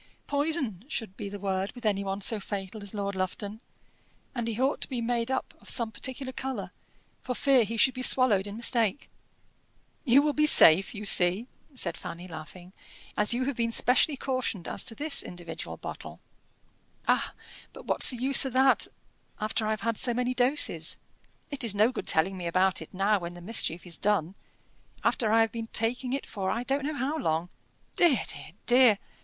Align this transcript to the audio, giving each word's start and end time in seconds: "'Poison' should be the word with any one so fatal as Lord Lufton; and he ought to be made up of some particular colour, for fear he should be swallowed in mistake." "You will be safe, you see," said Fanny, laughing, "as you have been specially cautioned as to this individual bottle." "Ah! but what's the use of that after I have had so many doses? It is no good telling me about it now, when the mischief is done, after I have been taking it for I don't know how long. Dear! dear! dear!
"'Poison' 0.25 0.83
should 0.87 1.15
be 1.15 1.29
the 1.29 1.37
word 1.39 1.71
with 1.75 1.85
any 1.85 2.03
one 2.03 2.21
so 2.21 2.39
fatal 2.39 2.81
as 2.81 2.95
Lord 2.95 3.13
Lufton; 3.13 3.59
and 4.33 4.47
he 4.47 4.59
ought 4.59 4.81
to 4.81 4.89
be 4.89 4.99
made 4.99 5.29
up 5.29 5.53
of 5.61 5.69
some 5.69 5.91
particular 5.91 6.33
colour, 6.33 6.71
for 7.21 7.35
fear 7.35 7.63
he 7.63 7.77
should 7.77 7.93
be 7.93 8.01
swallowed 8.01 8.47
in 8.47 8.55
mistake." 8.57 9.11
"You 10.03 10.23
will 10.23 10.33
be 10.33 10.47
safe, 10.47 10.95
you 10.95 11.05
see," 11.05 11.45
said 11.75 11.95
Fanny, 11.97 12.27
laughing, 12.27 12.73
"as 13.15 13.35
you 13.35 13.45
have 13.45 13.55
been 13.55 13.69
specially 13.69 14.17
cautioned 14.17 14.67
as 14.67 14.83
to 14.85 14.95
this 14.95 15.21
individual 15.21 15.77
bottle." 15.77 16.19
"Ah! 17.07 17.35
but 17.71 17.85
what's 17.85 18.09
the 18.09 18.17
use 18.17 18.43
of 18.43 18.53
that 18.53 18.87
after 19.39 19.67
I 19.67 19.69
have 19.69 19.81
had 19.81 19.97
so 19.97 20.15
many 20.15 20.33
doses? 20.33 20.97
It 21.51 21.63
is 21.63 21.75
no 21.75 21.91
good 21.91 22.07
telling 22.07 22.37
me 22.37 22.47
about 22.47 22.81
it 22.81 22.91
now, 22.91 23.19
when 23.19 23.35
the 23.35 23.39
mischief 23.39 23.85
is 23.85 23.99
done, 23.99 24.33
after 25.03 25.31
I 25.31 25.41
have 25.41 25.51
been 25.51 25.67
taking 25.67 26.11
it 26.11 26.25
for 26.25 26.49
I 26.49 26.63
don't 26.63 26.85
know 26.85 26.95
how 26.97 27.19
long. 27.19 27.49
Dear! 27.93 28.23
dear! 28.27 28.53
dear! 28.65 28.99